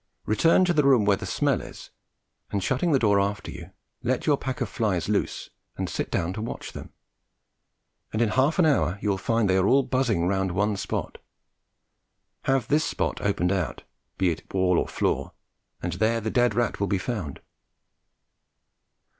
[0.25, 1.91] Return to the room where the smell is,
[2.49, 3.69] and, shutting the door after you,
[4.01, 6.91] let your pack of flies loose and sit down to watch them,
[8.11, 11.19] and in half an hour you will find they are all buzzing round one spot.
[12.45, 13.83] Have this spot opened out,
[14.17, 15.33] be it wall or floor,
[15.83, 17.39] and there the dead rat will be found.